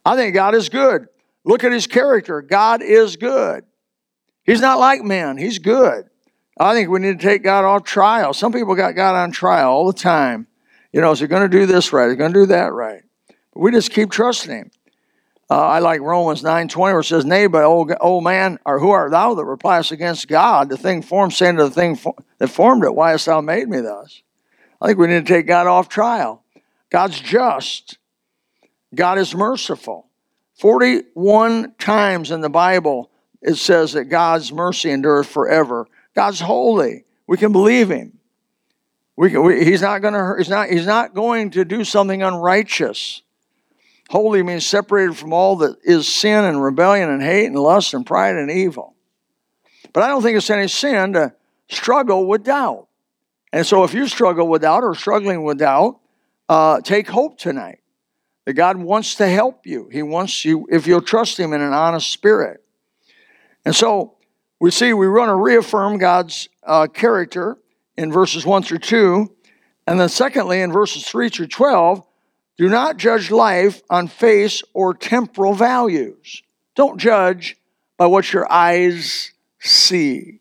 [0.03, 1.07] I think God is good.
[1.45, 2.41] Look at his character.
[2.41, 3.63] God is good.
[4.43, 6.09] He's not like man, he's good.
[6.57, 8.33] I think we need to take God off trial.
[8.33, 10.47] Some people got God on trial all the time.
[10.93, 12.07] You know, is he going to do this right?
[12.07, 13.03] Is he going to do that right?
[13.27, 14.71] But we just keep trusting him.
[15.49, 19.11] Uh, I like Romans 9.20 where it says, Nay, but old man, or who art
[19.11, 20.69] thou that repliest against God?
[20.69, 21.99] The thing formed, saying to the thing
[22.39, 24.23] that formed it, Why hast thou made me thus?
[24.81, 26.43] I think we need to take God off trial.
[26.89, 27.97] God's just.
[28.95, 30.07] God is merciful.
[30.55, 35.87] 41 times in the Bible it says that God's mercy endures forever.
[36.15, 37.05] God's holy.
[37.27, 38.17] We can believe him.
[39.15, 42.23] We can, we, he's not going to he's not he's not going to do something
[42.23, 43.21] unrighteous.
[44.09, 48.05] Holy means separated from all that is sin and rebellion and hate and lust and
[48.05, 48.95] pride and evil.
[49.93, 51.33] But I don't think it's any sin to
[51.69, 52.87] struggle with doubt.
[53.53, 55.99] And so if you struggle with doubt or struggling with doubt,
[56.49, 57.79] uh, take hope tonight.
[58.45, 59.89] That God wants to help you.
[59.91, 62.63] He wants you, if you'll trust Him in an honest spirit.
[63.65, 64.15] And so
[64.59, 67.57] we see we want to reaffirm God's uh, character
[67.97, 69.31] in verses 1 through 2.
[69.87, 72.03] And then, secondly, in verses 3 through 12,
[72.57, 76.41] do not judge life on face or temporal values.
[76.75, 77.57] Don't judge
[77.97, 80.39] by what your eyes see.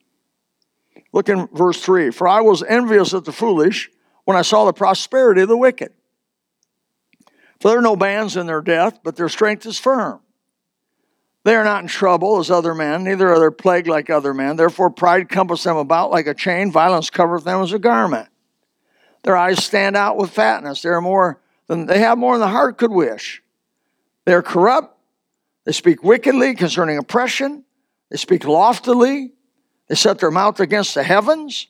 [1.13, 3.91] Look in verse 3 For I was envious at the foolish
[4.25, 5.93] when I saw the prosperity of the wicked.
[7.65, 10.21] For there are no bands in their death, but their strength is firm.
[11.45, 14.57] They are not in trouble as other men, neither are they plagued like other men.
[14.57, 18.29] Therefore, pride compasseth them about like a chain, violence covereth them as a garment.
[19.23, 20.83] Their eyes stand out with fatness.
[20.83, 23.43] They are more than they have more than the heart could wish.
[24.27, 24.99] They are corrupt.
[25.65, 27.65] They speak wickedly concerning oppression.
[28.11, 29.33] They speak loftily.
[29.89, 31.69] They set their mouth against the heavens.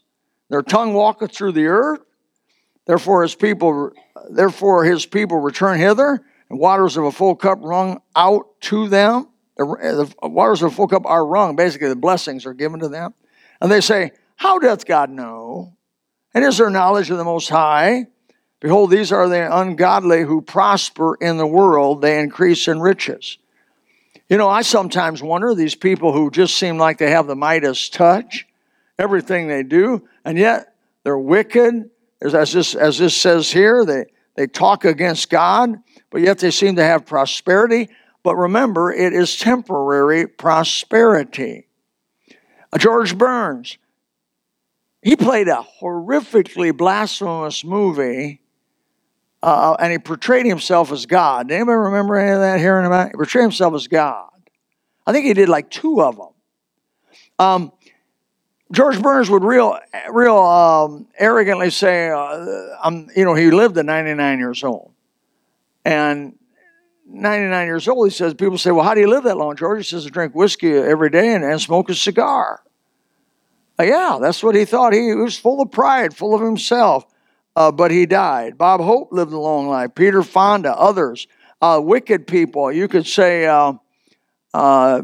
[0.48, 2.00] Their tongue walketh through the earth.
[2.86, 3.92] Therefore his people,
[4.30, 6.20] therefore his people return hither,
[6.50, 9.28] and waters of a full cup wrung out to them.
[9.56, 11.56] The, the waters of a full cup are wrung.
[11.56, 13.14] Basically, the blessings are given to them.
[13.60, 15.76] And they say, How doth God know?
[16.34, 18.06] And is there knowledge of the Most High?
[18.60, 23.38] Behold, these are the ungodly who prosper in the world, they increase in riches.
[24.28, 27.90] You know, I sometimes wonder these people who just seem like they have the Midas
[27.90, 28.46] touch,
[28.98, 31.90] everything they do, and yet they're wicked,
[32.32, 34.04] as this, as this says here, they,
[34.36, 35.76] they talk against God,
[36.10, 37.90] but yet they seem to have prosperity.
[38.22, 41.68] But remember, it is temporary prosperity.
[42.72, 43.76] Uh, George Burns,
[45.02, 48.40] he played a horrifically blasphemous movie,
[49.42, 51.50] uh, and he portrayed himself as God.
[51.50, 53.08] Anybody remember any of that hearing about?
[53.08, 54.30] He portrayed himself as God.
[55.06, 56.28] I think he did like two of them.
[57.38, 57.72] Um,
[58.74, 59.78] George Burns would real,
[60.10, 64.92] real um, arrogantly say, uh, "I'm," you know, he lived at 99 years old,
[65.84, 66.36] and
[67.06, 69.78] 99 years old, he says, people say, well, how do you live that long, George?
[69.78, 72.62] He says, I drink whiskey every day and, and smoke a cigar.
[73.78, 74.92] Uh, yeah, that's what he thought.
[74.92, 77.04] He, he, was full of pride, full of himself,
[77.56, 78.56] uh, but he died.
[78.56, 79.94] Bob Hope lived a long life.
[79.94, 81.26] Peter Fonda, others,
[81.60, 82.72] uh, wicked people.
[82.72, 83.74] You could say uh,
[84.52, 85.02] uh,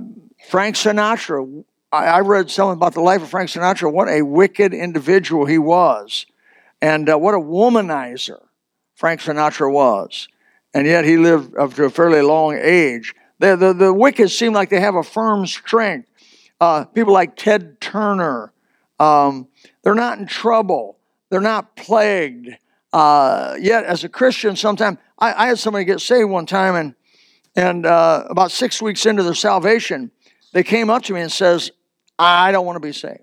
[0.48, 5.46] Frank Sinatra, I, read something about the life of Frank Sinatra, what a wicked individual
[5.46, 6.24] he was,
[6.80, 8.40] and uh, what a womanizer
[8.94, 10.28] Frank Sinatra was.
[10.72, 13.12] And yet he lived up to a fairly long age.
[13.40, 16.08] The, the, the wicked seem like they have a firm strength.
[16.60, 18.52] Uh, people like Ted Turner,
[19.00, 19.48] um,
[19.82, 20.98] they're not in trouble,
[21.28, 22.50] they're not plagued.
[22.92, 26.94] Uh, yet, as a Christian, sometimes I, I, had somebody get saved one time, and
[27.56, 30.10] and uh, about six weeks into their salvation,
[30.52, 31.70] they came up to me and says,
[32.20, 33.20] I don't want to be saved.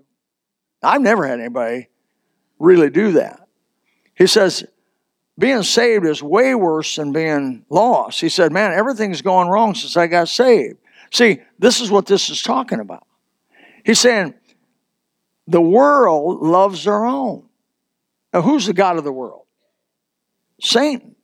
[0.82, 1.90] I've never had anybody
[2.60, 3.48] really do that.
[4.16, 4.66] He says,
[5.38, 8.20] being saved is way worse than being lost.
[8.20, 10.80] He said, Man, everything's going wrong since I got saved.
[11.12, 13.06] See, this is what this is talking about.
[13.84, 14.34] He's saying,
[15.46, 17.48] The world loves their own.
[18.34, 19.44] Now, who's the God of the world?
[20.60, 21.16] Satan.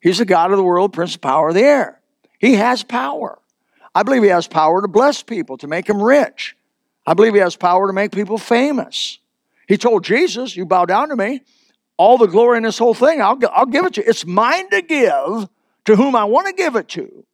[0.00, 2.00] He's the God of the world, Prince of Power of the air.
[2.38, 3.38] He has power.
[3.94, 6.56] I believe he has power to bless people, to make them rich.
[7.10, 9.18] I believe he has power to make people famous.
[9.66, 11.42] He told Jesus, You bow down to me,
[11.96, 14.06] all the glory in this whole thing, I'll, I'll give it to you.
[14.08, 15.48] It's mine to give
[15.86, 17.24] to whom I want to give it to.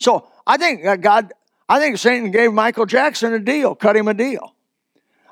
[0.00, 1.32] So I think God,
[1.68, 4.56] I think Satan gave Michael Jackson a deal, cut him a deal.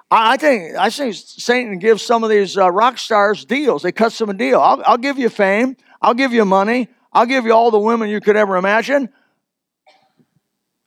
[0.09, 3.83] I think I think Satan gives some of these uh, rock stars deals.
[3.83, 4.61] They cut them a deal.
[4.61, 5.77] I'll, I'll give you fame.
[6.01, 6.87] I'll give you money.
[7.13, 9.09] I'll give you all the women you could ever imagine.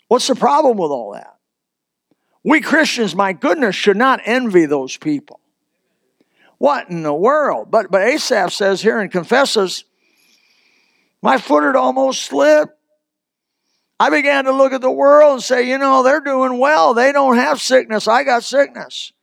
[0.07, 1.32] What's the problem with all that?
[2.43, 5.39] We Christians, my goodness, should not envy those people.
[6.57, 7.71] What in the world?
[7.71, 9.85] But but Asaph says here and confesses,
[11.21, 12.77] my foot had almost slipped.
[13.99, 16.93] I began to look at the world and say, you know, they're doing well.
[16.93, 18.07] They don't have sickness.
[18.07, 19.13] I got sickness.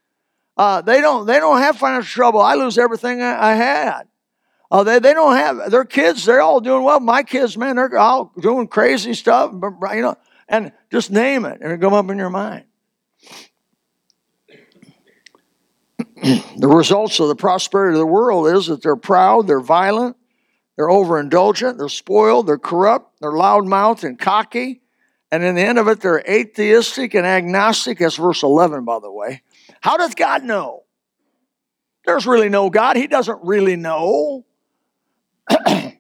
[0.57, 2.41] Uh, they don't they don't have financial trouble.
[2.41, 4.03] I lose everything I, I had.
[4.71, 6.25] Uh, they, they don't have their kids.
[6.25, 7.01] They're all doing well.
[7.01, 9.53] My kids, man, they're all doing crazy stuff.
[9.53, 10.17] You know,
[10.49, 12.65] and just name it, and it come up in your mind.
[16.23, 20.17] The results of the prosperity of the world is that they're proud, they're violent,
[20.77, 24.83] they're overindulgent, they're spoiled, they're corrupt, they're loudmouthed and cocky,
[25.33, 27.99] and in the end of it, they're atheistic and agnostic.
[27.99, 29.43] That's verse 11, by the way.
[29.81, 30.85] How does God know?
[32.05, 32.97] There's really no God.
[32.97, 34.45] He doesn't really know.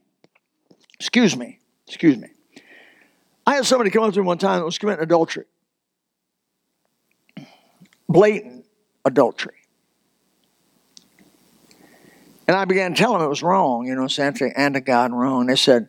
[0.95, 1.61] excuse me.
[1.87, 2.29] Excuse me.
[3.47, 5.45] I had somebody come up to me one time that was committing adultery.
[8.09, 8.65] Blatant
[9.05, 9.60] adultery.
[12.51, 15.13] And I began to tell them it was wrong, you know, it's anti, anti God
[15.13, 15.47] and wrong.
[15.47, 15.89] They said,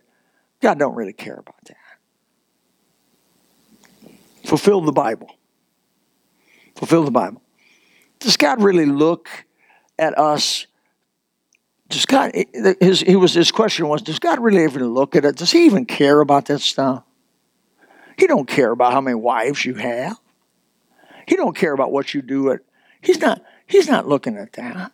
[0.62, 1.76] God don't really care about that.
[4.45, 5.36] Fulfill the Bible.
[6.76, 7.41] Fulfill the Bible.
[8.19, 9.28] Does God really look
[9.97, 10.67] at us
[11.89, 15.26] does God, eh, his, he was, his question was, does God really even look at
[15.26, 15.38] it?
[15.38, 17.04] Does he even care about that stuff?
[18.19, 20.15] He don't care about how many wives you have.
[21.28, 22.52] He don't care about what you do.
[22.52, 22.60] At,
[23.02, 24.91] he's not, he's not looking at that.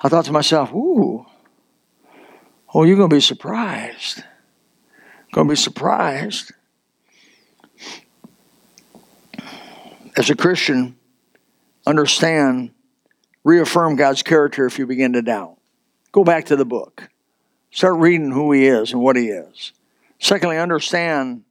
[0.00, 1.26] I thought to myself, ooh,
[2.72, 4.22] oh, you're going to be surprised.
[5.32, 6.52] Going to be surprised.
[10.16, 10.96] As a Christian,
[11.86, 12.70] understand,
[13.44, 15.58] reaffirm God's character if you begin to doubt.
[16.12, 17.08] Go back to the book.
[17.70, 19.72] Start reading who he is and what he is.
[20.18, 21.44] Secondly, understand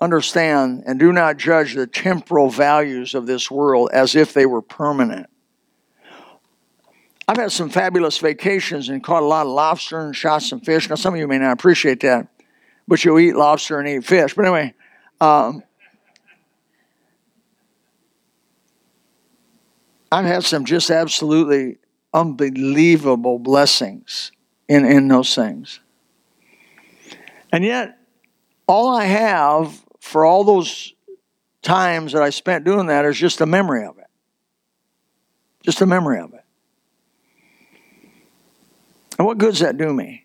[0.00, 4.62] understand and do not judge the temporal values of this world as if they were
[4.62, 5.28] permanent.
[7.30, 10.88] I've had some fabulous vacations and caught a lot of lobster and shot some fish.
[10.88, 12.26] Now, some of you may not appreciate that,
[12.88, 14.34] but you'll eat lobster and eat fish.
[14.34, 14.74] But anyway,
[15.20, 15.62] um,
[20.10, 21.78] I've had some just absolutely
[22.12, 24.32] unbelievable blessings
[24.68, 25.78] in, in those things.
[27.52, 27.96] And yet,
[28.66, 30.94] all I have for all those
[31.62, 34.08] times that I spent doing that is just a memory of it.
[35.62, 36.40] Just a memory of it.
[39.20, 40.24] And what good's that do me?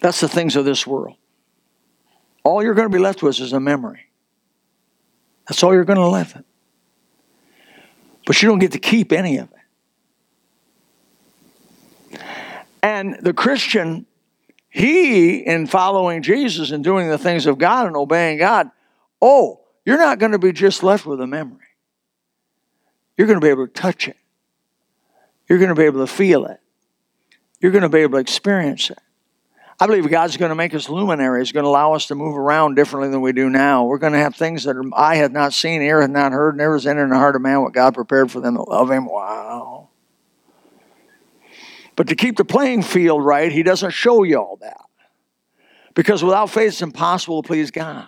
[0.00, 1.16] That's the things of this world.
[2.44, 4.06] All you're going to be left with is a memory.
[5.48, 6.44] That's all you're going to left with.
[8.26, 9.48] But you don't get to keep any of
[12.12, 12.20] it.
[12.80, 14.06] And the Christian,
[14.68, 18.70] he, in following Jesus and doing the things of God and obeying God,
[19.20, 21.58] oh, you're not going to be just left with a memory.
[23.16, 24.16] You're going to be able to touch it.
[25.50, 26.60] You're going to be able to feel it.
[27.60, 28.98] You're going to be able to experience it.
[29.80, 32.76] I believe God's going to make us luminaries, going to allow us to move around
[32.76, 33.84] differently than we do now.
[33.84, 36.74] We're going to have things that eye have not seen, ear have not heard, never
[36.74, 39.06] has entered in the heart of man what God prepared for them that love Him.
[39.06, 39.88] Wow.
[41.96, 44.84] But to keep the playing field right, He doesn't show you all that.
[45.94, 48.06] Because without faith, it's impossible to please God.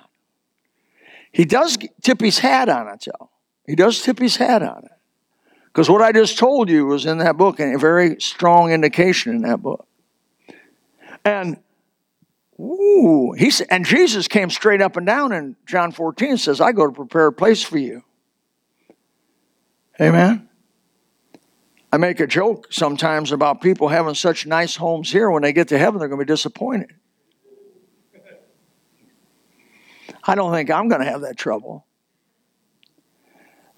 [1.32, 3.30] He does tip his hat on it, though.
[3.66, 5.01] He does tip his hat on it.
[5.72, 9.34] Because what I just told you was in that book, and a very strong indication
[9.34, 9.86] in that book.
[11.24, 11.56] And
[12.60, 16.86] ooh, he and Jesus came straight up and down in John 14 says, I go
[16.86, 18.02] to prepare a place for you.
[19.98, 20.48] Amen.
[21.90, 25.30] I make a joke sometimes about people having such nice homes here.
[25.30, 26.90] When they get to heaven, they're going to be disappointed.
[30.24, 31.86] I don't think I'm going to have that trouble.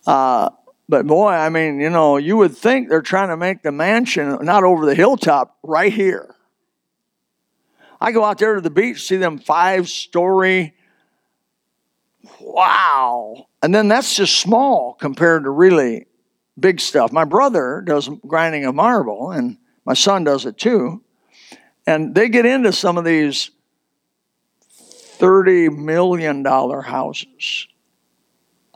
[0.06, 0.50] Uh,
[0.88, 4.38] but boy, I mean, you know, you would think they're trying to make the mansion
[4.42, 6.34] not over the hilltop, right here.
[8.00, 10.74] I go out there to the beach, see them five story.
[12.40, 13.46] Wow.
[13.62, 16.06] And then that's just small compared to really
[16.58, 17.12] big stuff.
[17.12, 21.02] My brother does grinding of marble, and my son does it too.
[21.86, 23.50] And they get into some of these
[25.18, 27.68] $30 million houses.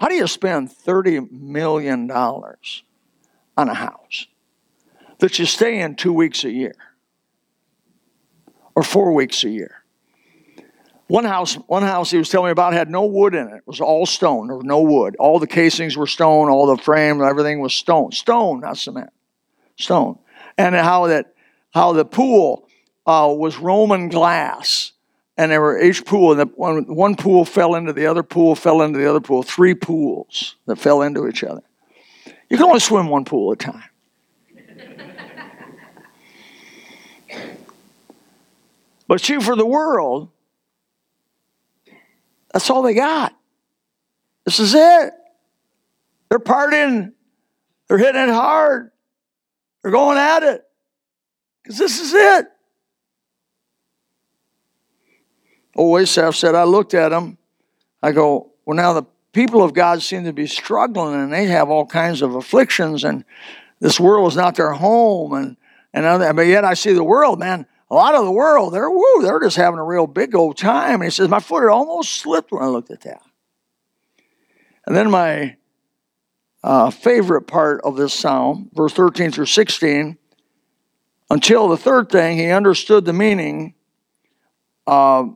[0.01, 2.49] How do you spend $30 million on
[3.57, 4.27] a house
[5.19, 6.75] that you stay in two weeks a year?
[8.79, 9.83] or four weeks a year.
[11.09, 13.57] One house, one house he was telling me about had no wood in it.
[13.57, 14.47] It was all stone.
[14.55, 15.17] Was no wood.
[15.19, 16.49] All the casings were stone.
[16.49, 18.13] All the frame, everything was stone.
[18.13, 19.11] Stone, not cement.
[19.77, 20.21] Stone.
[20.57, 21.35] And how that,
[21.75, 22.69] how the pool
[23.05, 24.93] uh, was Roman glass,
[25.39, 26.33] and there were each pool.
[26.33, 29.45] And the, one, one pool fell into the other pool, fell into the other pool.
[29.45, 31.63] Three pools that fell into each other.
[32.51, 33.85] You can only swim one pool at a time.
[39.07, 40.29] But see, for the world,
[42.53, 43.35] that's all they got.
[44.45, 45.13] This is it.
[46.29, 47.13] They're partying.
[47.87, 48.91] They're hitting it hard.
[49.83, 50.63] They're going at it.
[51.63, 52.49] Because this is it.
[55.79, 57.39] Old Asaph said, I looked at them.
[58.03, 61.71] I go, well, now the people of God seem to be struggling and they have
[61.71, 63.25] all kinds of afflictions and
[63.81, 65.57] this world is not their home and
[65.95, 67.65] and other, but yet I see the world, man.
[67.91, 70.97] A lot of the world, they're woo, they're just having a real big old time.
[70.97, 73.23] And he says, my foot had almost slipped when I looked at that.
[74.87, 75.57] And then my
[76.63, 80.19] uh, favorite part of this psalm, verse 13 through 16,
[81.31, 83.75] until the third thing, he understood the meaning.
[84.87, 85.29] Uh,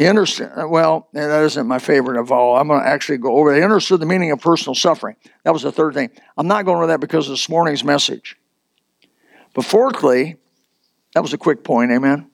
[0.00, 2.56] understood, well, that isn't my favorite of all.
[2.56, 3.58] I'm going to actually go over it.
[3.58, 5.16] He understood the meaning of personal suffering.
[5.44, 6.10] That was the third thing.
[6.36, 8.36] I'm not going over that because of this morning's message.
[9.54, 10.36] But fourthly,
[11.14, 12.30] that was a quick point, amen.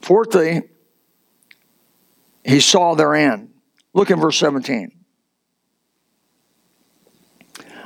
[0.00, 0.62] Fourthly,
[2.44, 3.52] he saw their end.
[3.92, 4.92] Look in verse 17.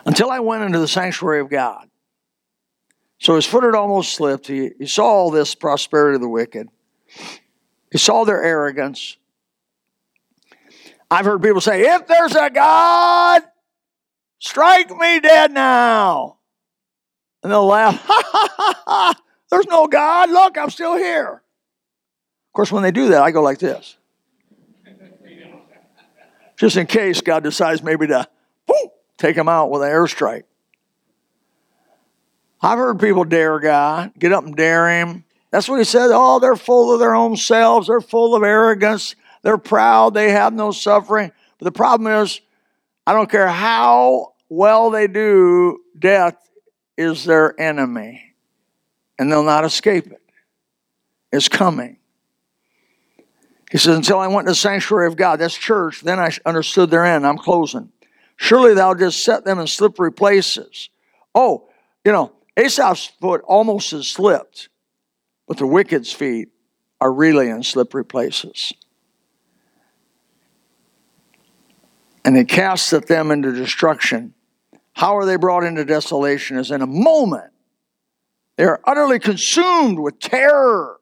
[0.07, 1.90] Until I went into the sanctuary of God.
[3.21, 4.47] So his foot had almost slipped.
[4.47, 6.69] He, he saw all this prosperity of the wicked.
[7.93, 9.19] He saw their arrogance.
[11.11, 13.43] I've heard people say, if there's a God,
[14.39, 16.39] strike me dead now.
[17.43, 19.15] And they'll laugh, ha ha ha ha,
[19.51, 20.31] there's no God.
[20.31, 21.43] Look, I'm still here.
[22.49, 23.97] Of course, when they do that, I go like this.
[26.57, 28.29] Just in case God decides maybe to
[29.19, 30.45] take them out with an airstrike.
[32.63, 35.25] I've heard people dare God, get up and dare him.
[35.51, 36.11] That's what he said.
[36.13, 37.89] Oh, they're full of their own selves.
[37.89, 39.17] They're full of arrogance.
[39.43, 40.15] They're proud.
[40.15, 41.33] They have no suffering.
[41.59, 42.41] But the problem is,
[43.07, 46.37] I don't care how well they do, death
[46.97, 48.23] is their enemy.
[49.19, 50.23] And they'll not escape it.
[51.33, 51.99] It's coming.
[53.71, 56.91] He says, Until I went to the sanctuary of God, that's church, then I understood
[56.91, 57.27] their end.
[57.27, 57.91] I'm closing.
[58.37, 60.89] Surely thou just set them in slippery places.
[61.35, 61.69] Oh,
[62.05, 64.69] you know, Asaph's foot almost has slipped,
[65.47, 66.49] but the wicked's feet
[67.01, 68.73] are really in slippery places.
[72.25, 74.35] And he casteth them into destruction.
[74.93, 76.59] How are they brought into desolation?
[76.59, 77.53] Is in a moment
[78.57, 81.01] they are utterly consumed with terror.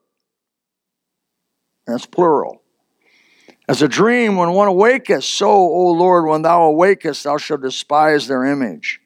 [1.85, 2.61] That's plural.
[3.67, 8.27] As a dream when one awaketh, so, O Lord, when thou awakest, thou shalt despise
[8.27, 9.01] their image.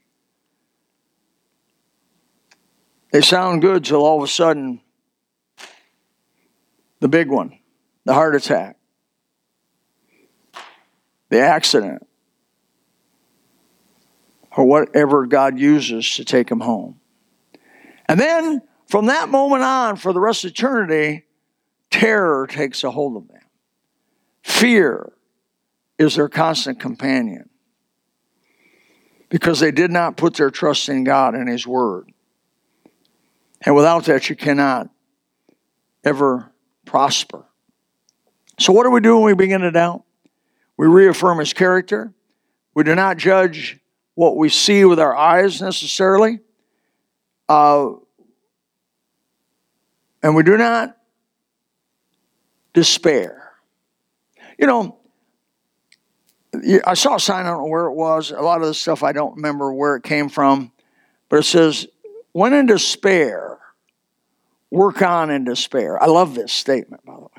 [3.14, 4.82] They sound good till all of a sudden,
[7.00, 7.60] the big one,
[8.06, 8.76] the heart attack,
[11.30, 12.08] the accident,
[14.58, 17.00] or whatever God uses to take them home.
[18.10, 21.26] And then from that moment on, for the rest of eternity,
[21.92, 23.42] terror takes a hold of them.
[24.42, 25.14] Fear
[26.00, 27.52] is their constant companion
[29.30, 32.10] because they did not put their trust in God and His Word.
[33.66, 34.90] And without that, you cannot
[36.04, 36.52] ever
[36.86, 37.46] prosper.
[38.60, 40.04] So, what do we do when we begin to doubt?
[40.78, 42.14] We reaffirm his character.
[42.74, 43.80] We do not judge
[44.16, 46.40] what we see with our eyes necessarily.
[47.48, 47.94] Uh,
[50.22, 50.98] and we do not
[52.74, 53.52] despair.
[54.58, 54.98] You know,
[56.86, 58.32] I saw a sign, I don't know where it was.
[58.32, 60.72] A lot of the stuff I don't remember where it came from,
[61.30, 61.88] but it says,
[62.34, 63.58] when in despair,
[64.70, 66.02] work on in despair.
[66.02, 67.30] I love this statement, by the way.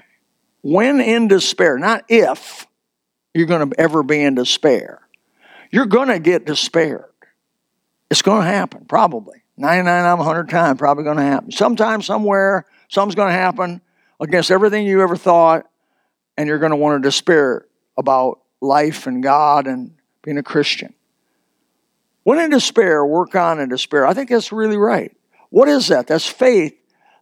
[0.62, 2.66] When in despair, not if
[3.34, 5.01] you're going to ever be in despair.
[5.70, 7.05] You're going to get despaired.
[8.11, 9.42] It's going to happen, probably.
[9.57, 11.51] 99 out of 100 times, probably going to happen.
[11.51, 13.80] Sometime, somewhere, something's going to happen
[14.20, 15.68] against everything you ever thought,
[16.36, 17.66] and you're going to want to despair
[17.99, 19.92] about life and God and
[20.22, 20.93] being a Christian.
[22.25, 24.07] When in despair, work on in despair.
[24.07, 25.16] I think that's really right.
[25.51, 26.07] What is that?
[26.07, 26.75] That's faith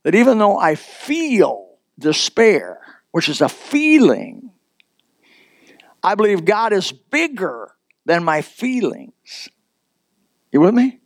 [0.04, 2.80] that even though I feel despair,
[3.10, 4.50] which is a feeling,
[6.02, 7.72] I believe God is bigger
[8.04, 9.48] than my feelings.
[10.50, 11.00] You with me?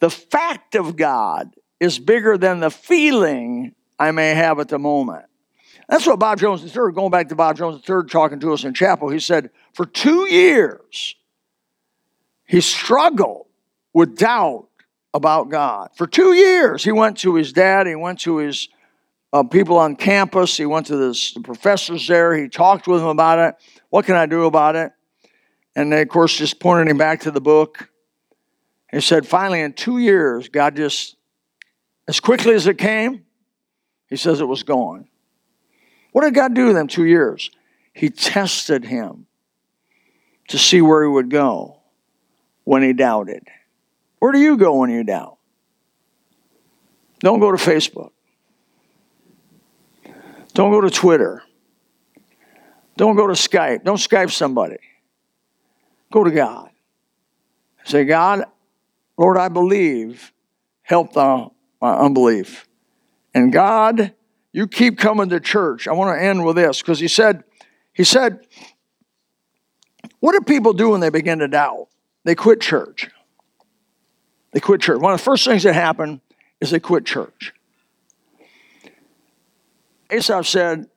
[0.00, 5.26] The fact of God is bigger than the feeling I may have at the moment.
[5.88, 8.74] That's what Bob Jones III, going back to Bob Jones III talking to us in
[8.74, 11.14] chapel, he said, for two years,
[12.46, 13.46] he struggled
[13.92, 14.68] with doubt
[15.12, 15.90] about God.
[15.96, 18.68] For two years, he went to his dad, he went to his
[19.32, 23.38] uh, people on campus, he went to the professors there, he talked with them about
[23.38, 23.54] it.
[23.90, 24.92] What can I do about it?
[25.76, 27.88] And they, of course, just pointed him back to the book.
[28.90, 31.16] He said, finally, in two years, God just,
[32.06, 33.24] as quickly as it came,
[34.08, 35.08] he says it was gone.
[36.12, 37.50] What did God do to them two years?
[37.92, 39.26] He tested him
[40.48, 41.73] to see where he would go
[42.64, 43.46] when he doubted.
[44.18, 45.38] Where do you go when you doubt?
[47.20, 48.10] Don't go to Facebook.
[50.54, 51.42] Don't go to Twitter.
[52.96, 53.84] Don't go to Skype.
[53.84, 54.78] Don't Skype somebody.
[56.12, 56.70] Go to God.
[57.84, 58.44] Say, God,
[59.18, 60.32] Lord, I believe.
[60.82, 61.48] Help the,
[61.80, 62.68] my unbelief.
[63.34, 64.12] And God,
[64.52, 65.88] you keep coming to church.
[65.88, 67.42] I want to end with this because he said,
[67.92, 68.46] he said,
[70.20, 71.88] what do people do when they begin to doubt?
[72.24, 73.10] They quit church.
[74.52, 75.00] They quit church.
[75.00, 76.20] One of the first things that happen
[76.60, 77.52] is they quit church.
[80.10, 80.88] Asaph said,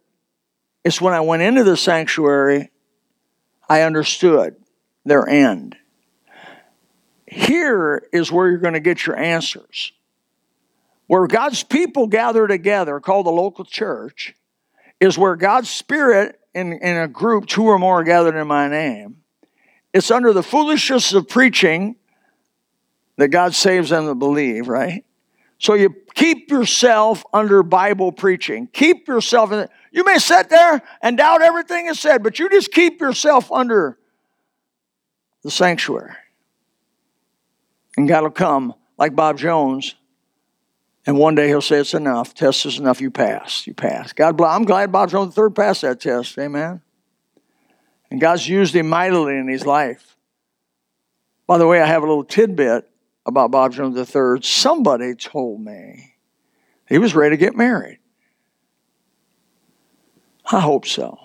[0.84, 2.71] It's when I went into the sanctuary,
[3.69, 4.55] I understood
[5.05, 5.75] their end.
[7.25, 9.91] Here is where you're going to get your answers.
[11.07, 14.36] Where God's people gather together, called the local church,
[14.99, 19.23] is where God's Spirit in, in a group, two or more gathered in my name.
[19.94, 21.96] It's under the foolishness of preaching
[23.18, 25.04] that God saves them that believe, right?
[25.60, 28.68] So you keep yourself under Bible preaching.
[28.72, 29.70] Keep yourself in it.
[29.92, 33.98] You may sit there and doubt everything is said, but you just keep yourself under
[35.44, 36.14] the sanctuary.
[37.96, 39.96] And God will come like Bob Jones,
[41.08, 42.34] and one day he'll say, It's enough.
[42.34, 43.00] Test is enough.
[43.00, 43.66] You pass.
[43.66, 44.14] You pass.
[44.14, 44.54] God, bless.
[44.54, 46.38] I'm glad Bob Jones the third passed that test.
[46.38, 46.82] Amen.
[48.10, 50.16] And God's used him mightily in his life.
[51.45, 52.89] By the way, I have a little tidbit
[53.28, 56.16] about Bob Jones III, somebody told me
[56.88, 57.99] he was ready to get married.
[60.49, 61.18] I hope so.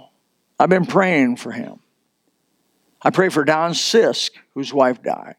[0.59, 1.79] I've been praying for him.
[3.01, 5.37] I pray for Don Sisk, whose wife died.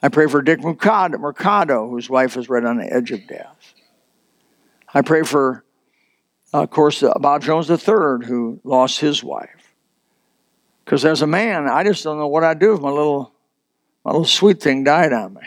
[0.00, 3.74] I pray for Dick Mercado, whose wife is right on the edge of death.
[4.92, 5.64] I pray for,
[6.52, 9.63] of course, uh, Bob Jones III, who lost his wife.
[10.84, 13.32] Because as a man, I just don't know what I'd do if my little,
[14.04, 15.40] my little sweet thing died on me.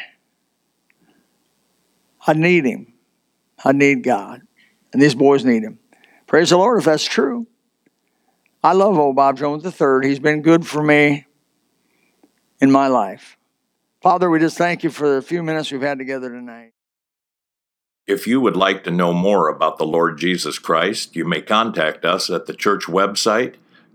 [2.25, 2.93] I need him.
[3.63, 4.41] I need God.
[4.91, 5.79] And these boys need him.
[6.25, 7.47] Praise the Lord if that's true.
[8.63, 10.07] I love old Bob Jones III.
[10.07, 11.25] He's been good for me
[12.59, 13.37] in my life.
[14.01, 16.73] Father, we just thank you for the few minutes we've had together tonight.
[18.05, 22.05] If you would like to know more about the Lord Jesus Christ, you may contact
[22.05, 23.55] us at the church website,